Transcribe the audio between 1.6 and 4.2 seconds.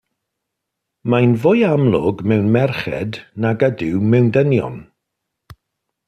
amlwg mewn merched nag ydyw